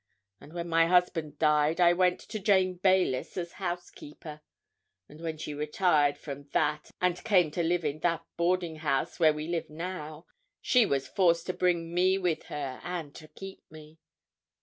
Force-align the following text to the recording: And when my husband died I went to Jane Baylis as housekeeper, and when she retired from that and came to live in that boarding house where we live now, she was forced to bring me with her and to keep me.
And 0.39 0.51
when 0.53 0.67
my 0.67 0.87
husband 0.87 1.37
died 1.37 1.79
I 1.79 1.93
went 1.93 2.19
to 2.21 2.39
Jane 2.39 2.77
Baylis 2.79 3.37
as 3.37 3.51
housekeeper, 3.61 4.41
and 5.07 5.21
when 5.21 5.37
she 5.37 5.53
retired 5.53 6.17
from 6.17 6.45
that 6.53 6.89
and 6.99 7.23
came 7.23 7.51
to 7.51 7.61
live 7.61 7.85
in 7.85 7.99
that 7.99 8.25
boarding 8.35 8.77
house 8.77 9.19
where 9.19 9.31
we 9.31 9.47
live 9.47 9.69
now, 9.69 10.25
she 10.59 10.87
was 10.87 11.07
forced 11.07 11.45
to 11.45 11.53
bring 11.53 11.93
me 11.93 12.17
with 12.17 12.45
her 12.45 12.79
and 12.83 13.13
to 13.13 13.27
keep 13.27 13.61
me. 13.69 13.99